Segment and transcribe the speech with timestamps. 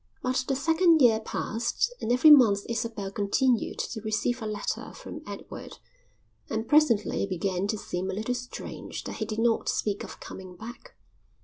[0.23, 5.21] But the second year passed and every month Isabel continued to receive a letter from
[5.27, 5.77] Edward,
[6.49, 10.19] and presently it began to seem a little strange that he did not speak of
[10.19, 10.95] coming back.